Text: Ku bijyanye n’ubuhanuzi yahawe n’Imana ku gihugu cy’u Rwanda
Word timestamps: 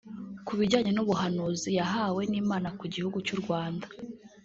Ku 0.45 0.53
bijyanye 0.59 0.91
n’ubuhanuzi 0.93 1.69
yahawe 1.79 2.21
n’Imana 2.31 2.67
ku 2.79 2.85
gihugu 2.93 3.17
cy’u 3.25 3.37
Rwanda 3.41 3.85